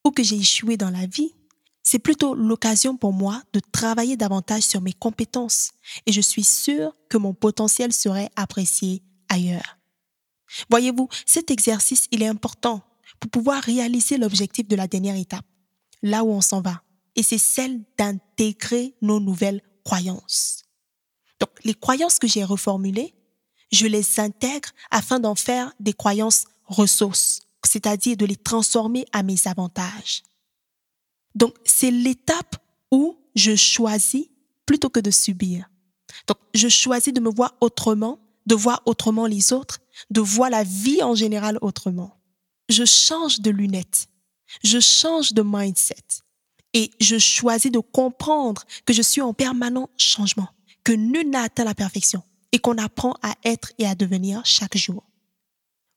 ou 0.06 0.12
que 0.12 0.24
j'ai 0.24 0.38
échoué 0.38 0.78
dans 0.78 0.90
la 0.90 1.06
vie. 1.06 1.34
C'est 1.84 2.00
plutôt 2.00 2.36
l'occasion 2.36 2.96
pour 2.96 3.14
moi 3.14 3.42
de 3.54 3.60
travailler 3.72 4.18
davantage 4.18 4.64
sur 4.64 4.82
mes 4.82 4.94
compétences 4.94 5.72
et 6.06 6.12
je 6.12 6.22
suis 6.22 6.44
sûre 6.44 6.96
que 7.10 7.18
mon 7.18 7.34
potentiel 7.34 7.92
serait 7.92 8.30
apprécié 8.36 9.02
ailleurs. 9.30 9.78
Voyez-vous, 10.70 11.08
cet 11.26 11.50
exercice, 11.50 12.08
il 12.12 12.22
est 12.22 12.28
important 12.28 12.82
pour 13.20 13.32
pouvoir 13.32 13.64
réaliser 13.64 14.18
l'objectif 14.18 14.68
de 14.68 14.76
la 14.76 14.88
dernière 14.88 15.16
étape, 15.16 15.46
là 16.02 16.24
où 16.24 16.32
on 16.32 16.42
s'en 16.42 16.62
va, 16.62 16.82
et 17.16 17.24
c'est 17.24 17.38
celle 17.38 17.82
d'intégrer 17.98 18.96
nos 19.02 19.20
nouvelles 19.20 19.62
croyances. 19.84 20.64
Donc, 21.40 21.50
les 21.64 21.74
croyances 21.74 22.20
que 22.20 22.28
j'ai 22.28 22.44
reformulées, 22.44 23.14
je 23.72 23.88
les 23.88 24.20
intègre 24.20 24.70
afin 24.92 25.20
d'en 25.20 25.36
faire 25.36 25.74
des 25.80 25.94
croyances 25.94 26.46
ressources, 26.66 27.42
c'est-à-dire 27.66 28.18
de 28.18 28.26
les 28.26 28.36
transformer 28.36 29.06
à 29.12 29.24
mes 29.24 29.48
avantages. 29.48 30.24
Donc, 31.36 31.56
c'est 31.66 31.92
l'étape 31.92 32.58
où 32.92 33.18
je 33.36 33.56
choisis 33.56 34.26
plutôt 34.66 34.90
que 34.90 35.00
de 35.00 35.12
subir. 35.12 35.70
Donc, 36.28 36.38
je 36.54 36.68
choisis 36.68 37.14
de 37.14 37.20
me 37.20 37.30
voir 37.30 37.56
autrement, 37.62 38.20
de 38.46 38.56
voir 38.56 38.82
autrement 38.86 39.26
les 39.26 39.54
autres, 39.54 39.80
de 40.10 40.22
voir 40.22 40.50
la 40.50 40.64
vie 40.64 41.02
en 41.04 41.16
général 41.16 41.58
autrement. 41.62 42.18
Je 42.70 42.86
change 42.86 43.42
de 43.42 43.50
lunettes, 43.50 44.08
je 44.64 44.80
change 44.80 45.34
de 45.34 45.42
mindset 45.46 45.96
et 46.74 46.92
je 47.00 47.18
choisis 47.18 47.72
de 47.72 47.80
comprendre 47.80 48.64
que 48.86 48.94
je 48.94 49.02
suis 49.02 49.22
en 49.22 49.34
permanent 49.34 49.90
changement, 49.98 50.50
que 50.84 50.92
nul 50.92 51.30
n'a 51.30 51.42
atteint 51.44 51.66
la 51.66 51.76
perfection 51.76 52.24
et 52.52 52.60
qu'on 52.60 52.78
apprend 52.78 53.16
à 53.22 53.36
être 53.44 53.72
et 53.78 53.88
à 53.88 53.96
devenir 53.96 54.42
chaque 54.46 54.78
jour. 54.78 55.04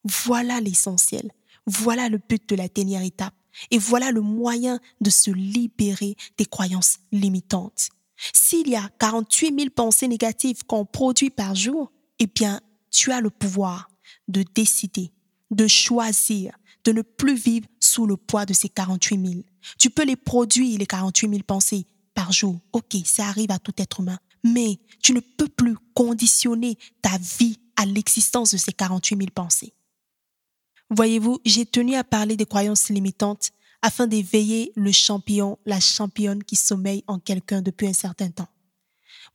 Voilà 0.04 0.60
l'essentiel. 0.60 1.30
Voilà 1.66 2.08
le 2.08 2.18
but 2.18 2.48
de 2.48 2.56
la 2.56 2.68
dernière 2.68 3.02
étape. 3.02 3.34
Et 3.70 3.78
voilà 3.78 4.10
le 4.10 4.20
moyen 4.20 4.80
de 5.00 5.10
se 5.10 5.30
libérer 5.30 6.16
des 6.38 6.46
croyances 6.46 6.98
limitantes. 7.12 7.88
S'il 8.32 8.68
y 8.68 8.76
a 8.76 8.88
48 8.98 9.54
000 9.58 9.70
pensées 9.74 10.08
négatives 10.08 10.64
qu'on 10.64 10.84
produit 10.84 11.30
par 11.30 11.54
jour, 11.54 11.92
eh 12.18 12.26
bien, 12.26 12.60
tu 12.90 13.12
as 13.12 13.20
le 13.20 13.30
pouvoir 13.30 13.88
de 14.28 14.44
décider, 14.54 15.12
de 15.50 15.66
choisir, 15.66 16.56
de 16.84 16.92
ne 16.92 17.02
plus 17.02 17.34
vivre 17.34 17.66
sous 17.80 18.06
le 18.06 18.16
poids 18.16 18.46
de 18.46 18.52
ces 18.52 18.68
48 18.68 19.26
000. 19.26 19.42
Tu 19.78 19.90
peux 19.90 20.04
les 20.04 20.16
produire, 20.16 20.78
les 20.78 20.86
48 20.86 21.28
000 21.28 21.42
pensées 21.46 21.86
par 22.14 22.32
jour. 22.32 22.60
Ok, 22.72 22.96
ça 23.04 23.26
arrive 23.26 23.50
à 23.50 23.58
tout 23.58 23.74
être 23.78 24.00
humain. 24.00 24.18
Mais 24.44 24.78
tu 25.02 25.12
ne 25.12 25.20
peux 25.20 25.48
plus 25.48 25.76
conditionner 25.94 26.78
ta 27.02 27.16
vie 27.18 27.58
à 27.76 27.86
l'existence 27.86 28.52
de 28.52 28.56
ces 28.56 28.72
48 28.72 29.16
000 29.16 29.30
pensées. 29.34 29.73
Voyez-vous, 30.90 31.40
j'ai 31.44 31.66
tenu 31.66 31.94
à 31.94 32.04
parler 32.04 32.36
des 32.36 32.46
croyances 32.46 32.88
limitantes 32.88 33.50
afin 33.82 34.06
d'éveiller 34.06 34.72
le 34.76 34.92
champion, 34.92 35.58
la 35.66 35.80
championne 35.80 36.42
qui 36.42 36.56
sommeille 36.56 37.04
en 37.06 37.18
quelqu'un 37.18 37.62
depuis 37.62 37.86
un 37.86 37.92
certain 37.92 38.30
temps. 38.30 38.48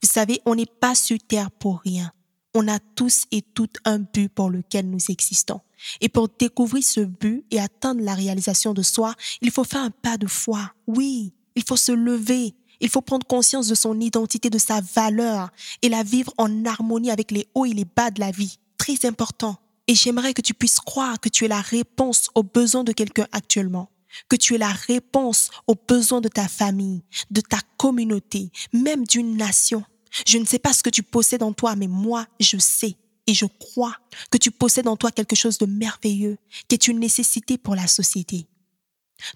Vous 0.02 0.08
savez, 0.10 0.40
on 0.46 0.54
n'est 0.54 0.66
pas 0.66 0.94
sur 0.94 1.18
Terre 1.18 1.50
pour 1.50 1.80
rien. 1.80 2.12
On 2.54 2.66
a 2.66 2.78
tous 2.78 3.26
et 3.30 3.42
toutes 3.42 3.76
un 3.84 4.00
but 4.00 4.28
pour 4.28 4.50
lequel 4.50 4.90
nous 4.90 5.10
existons. 5.10 5.60
Et 6.00 6.08
pour 6.08 6.28
découvrir 6.28 6.82
ce 6.82 7.00
but 7.00 7.44
et 7.50 7.60
atteindre 7.60 8.02
la 8.02 8.14
réalisation 8.14 8.74
de 8.74 8.82
soi, 8.82 9.14
il 9.40 9.50
faut 9.50 9.64
faire 9.64 9.82
un 9.82 9.90
pas 9.90 10.16
de 10.16 10.26
foi. 10.26 10.72
Oui, 10.86 11.32
il 11.54 11.62
faut 11.62 11.76
se 11.76 11.92
lever. 11.92 12.54
Il 12.80 12.88
faut 12.88 13.02
prendre 13.02 13.26
conscience 13.26 13.68
de 13.68 13.74
son 13.74 14.00
identité, 14.00 14.50
de 14.50 14.58
sa 14.58 14.80
valeur 14.80 15.50
et 15.82 15.88
la 15.88 16.02
vivre 16.02 16.32
en 16.38 16.64
harmonie 16.64 17.10
avec 17.10 17.30
les 17.30 17.46
hauts 17.54 17.66
et 17.66 17.72
les 17.72 17.84
bas 17.84 18.10
de 18.10 18.20
la 18.20 18.30
vie. 18.30 18.58
Très 18.78 19.06
important. 19.06 19.58
Et 19.90 19.96
j'aimerais 19.96 20.34
que 20.34 20.40
tu 20.40 20.54
puisses 20.54 20.78
croire 20.78 21.18
que 21.18 21.28
tu 21.28 21.44
es 21.44 21.48
la 21.48 21.60
réponse 21.60 22.30
aux 22.36 22.44
besoins 22.44 22.84
de 22.84 22.92
quelqu'un 22.92 23.26
actuellement, 23.32 23.90
que 24.28 24.36
tu 24.36 24.54
es 24.54 24.58
la 24.58 24.70
réponse 24.70 25.50
aux 25.66 25.74
besoins 25.74 26.20
de 26.20 26.28
ta 26.28 26.46
famille, 26.46 27.02
de 27.32 27.40
ta 27.40 27.58
communauté, 27.76 28.52
même 28.72 29.04
d'une 29.04 29.36
nation. 29.36 29.82
Je 30.28 30.38
ne 30.38 30.44
sais 30.44 30.60
pas 30.60 30.72
ce 30.72 30.84
que 30.84 30.90
tu 30.90 31.02
possèdes 31.02 31.42
en 31.42 31.52
toi, 31.52 31.74
mais 31.74 31.88
moi, 31.88 32.28
je 32.38 32.56
sais 32.56 32.94
et 33.26 33.34
je 33.34 33.46
crois 33.46 33.96
que 34.30 34.38
tu 34.38 34.52
possèdes 34.52 34.86
en 34.86 34.96
toi 34.96 35.10
quelque 35.10 35.34
chose 35.34 35.58
de 35.58 35.66
merveilleux 35.66 36.38
qui 36.68 36.74
est 36.74 36.86
une 36.86 37.00
nécessité 37.00 37.58
pour 37.58 37.74
la 37.74 37.88
société. 37.88 38.46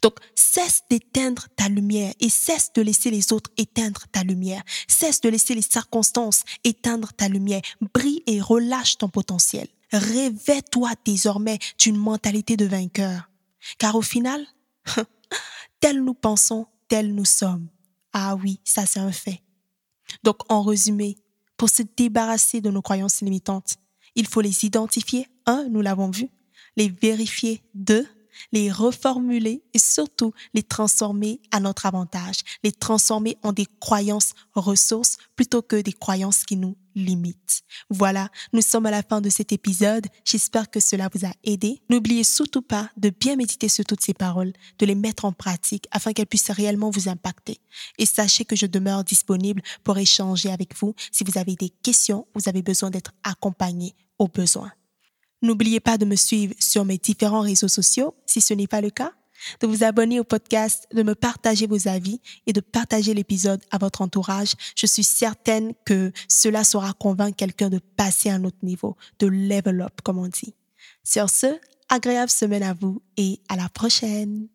Donc, 0.03 0.21
cesse 0.37 0.83
d'éteindre 0.89 1.49
ta 1.57 1.69
lumière 1.69 2.15
et 2.21 2.31
cesse 2.31 2.73
de 2.75 2.81
laisser 2.81 3.11
les 3.11 3.33
autres 3.33 3.51
éteindre 3.57 4.05
ta 4.13 4.23
lumière. 4.23 4.63
Cesse 4.87 5.21
de 5.21 5.29
laisser 5.29 5.57
les 5.57 5.63
circonstances 5.63 6.45
éteindre 6.63 7.13
ta 7.13 7.29
lumière. 7.29 7.61
Brille 7.93 8.23
et 8.29 8.41
relâche 8.41 8.99
ton 8.99 9.09
potentiel. 9.09 9.67
Révèle-toi 9.95 10.91
désormais 11.05 11.59
d'une 11.79 11.97
mentalité 11.97 12.57
de 12.57 12.67
vainqueur. 12.67 13.31
Car 13.79 13.95
au 13.95 14.03
final, 14.03 14.45
tel 15.81 16.03
nous 16.03 16.15
pensons, 16.15 16.67
tel 16.89 17.15
nous 17.15 17.25
sommes. 17.25 17.69
Ah 18.13 18.35
oui, 18.35 18.61
ça 18.65 18.87
c'est 18.87 19.01
un 19.01 19.13
fait. 19.13 19.43
Donc 20.25 20.51
en 20.51 20.63
résumé, 20.63 21.17
pour 21.57 21.69
se 21.71 21.83
débarrasser 21.97 22.61
de 22.61 22.71
nos 22.71 22.83
croyances 22.83 23.21
limitantes, 23.23 23.77
il 24.17 24.27
faut 24.27 24.41
les 24.41 24.65
identifier, 24.65 25.29
un, 25.47 25.65
nous 25.71 25.81
l'avons 25.81 26.11
vu, 26.11 26.29
les 26.77 26.89
vérifier, 26.89 27.63
deux, 27.75 28.07
les 28.53 28.71
reformuler 28.71 29.63
et 29.73 29.79
surtout 29.79 30.33
les 30.55 30.63
transformer 30.63 31.41
à 31.51 31.61
notre 31.61 31.87
avantage, 31.87 32.41
les 32.63 32.73
transformer 32.73 33.37
en 33.43 33.53
des 33.53 33.67
croyances 33.81 34.33
ressources 34.55 35.17
plutôt 35.37 35.63
que 35.63 35.77
des 35.77 35.93
croyances 35.93 36.45
qui 36.45 36.57
nous 36.57 36.77
limites. 36.95 37.63
Voilà, 37.91 38.29
nous 38.53 38.63
sommes 38.63 38.87
à 38.87 38.91
la 38.91 39.03
fin 39.03 39.21
de 39.21 39.29
cet 39.29 39.53
épisode. 39.53 40.07
J'espère 40.25 40.71
que 40.71 40.81
cela 40.81 41.09
vous 41.13 41.27
a 41.27 41.33
aidé. 41.43 41.83
N'oubliez 41.91 42.25
surtout 42.25 42.63
pas 42.63 42.91
de 42.97 43.11
bien 43.11 43.37
méditer 43.37 43.69
sur 43.69 43.85
toutes 43.85 44.01
ces 44.01 44.15
paroles, 44.15 44.53
de 44.79 44.87
les 44.87 44.95
mettre 44.95 45.25
en 45.25 45.33
pratique 45.33 45.87
afin 45.91 46.13
qu'elles 46.13 46.27
puissent 46.27 46.51
réellement 46.51 46.91
vous 46.91 47.09
impacter. 47.09 47.59
Et 47.99 48.07
sachez 48.07 48.45
que 48.45 48.57
je 48.57 48.67
demeure 48.67 49.05
disponible 49.05 49.63
pour 49.83 49.99
échanger 49.99 50.51
avec 50.51 50.77
vous 50.79 50.95
si 51.11 51.25
vous 51.25 51.39
avez 51.39 51.57
des 51.57 51.71
questions, 51.71 52.27
vous 52.35 52.49
avez 52.49 52.63
besoin 52.63 52.91
d'être 52.91 53.13
accompagné 53.25 53.95
au 54.19 54.29
besoin. 54.29 54.73
N'oubliez 55.45 55.79
pas 55.79 55.99
de 55.99 56.07
me 56.07 56.17
suivre 56.17 56.55
sur 56.59 56.87
mes 56.87 56.97
différents 56.97 57.43
réseaux 57.43 57.69
sociaux 57.69 58.15
si 58.25 58.41
ce 58.41 58.55
n'est 58.55 58.67
pas 58.67 58.81
le 58.81 58.89
cas, 58.89 59.13
de 59.61 59.67
vous 59.67 59.85
abonner 59.85 60.19
au 60.19 60.25
podcast, 60.25 60.87
de 60.95 61.03
me 61.03 61.15
partager 61.15 61.67
vos 61.67 61.87
avis 61.87 62.19
et 62.47 62.55
de 62.55 62.63
partager 62.63 63.13
l'épisode 63.13 63.61
à 63.71 63.77
votre 63.77 64.01
entourage. 64.01 64.55
Je 64.75 64.87
suis 64.87 65.05
certaine 65.05 65.75
que 65.85 66.13
cela 66.29 66.65
saura 66.65 66.95
convaincre 66.95 67.37
quelqu'un 67.37 67.69
de 67.69 67.79
passer 67.79 68.31
à 68.31 68.37
un 68.37 68.45
autre 68.45 68.57
niveau, 68.63 68.97
de 69.19 69.27
level 69.27 69.83
up, 69.83 70.01
comme 70.03 70.17
on 70.17 70.29
dit. 70.29 70.55
Sur 71.03 71.29
ce, 71.29 71.59
agréable 71.91 72.31
semaine 72.31 72.63
à 72.63 72.73
vous 72.73 73.03
et 73.19 73.41
à 73.51 73.57
la 73.57 73.69
prochaine. 73.69 74.49